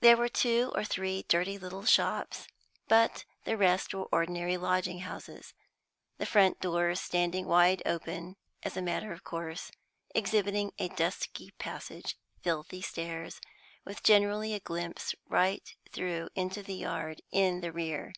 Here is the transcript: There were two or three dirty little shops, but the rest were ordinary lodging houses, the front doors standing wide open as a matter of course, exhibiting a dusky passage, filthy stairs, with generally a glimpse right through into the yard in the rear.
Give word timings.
There 0.00 0.16
were 0.16 0.30
two 0.30 0.72
or 0.74 0.82
three 0.82 1.24
dirty 1.28 1.58
little 1.58 1.84
shops, 1.84 2.46
but 2.88 3.26
the 3.44 3.54
rest 3.54 3.92
were 3.92 4.04
ordinary 4.10 4.56
lodging 4.56 5.00
houses, 5.00 5.52
the 6.16 6.24
front 6.24 6.58
doors 6.58 7.02
standing 7.02 7.46
wide 7.46 7.82
open 7.84 8.36
as 8.62 8.78
a 8.78 8.80
matter 8.80 9.12
of 9.12 9.24
course, 9.24 9.70
exhibiting 10.14 10.72
a 10.78 10.88
dusky 10.88 11.50
passage, 11.58 12.16
filthy 12.42 12.80
stairs, 12.80 13.42
with 13.84 14.02
generally 14.02 14.54
a 14.54 14.60
glimpse 14.60 15.14
right 15.28 15.74
through 15.92 16.30
into 16.34 16.62
the 16.62 16.76
yard 16.76 17.20
in 17.30 17.60
the 17.60 17.70
rear. 17.70 18.14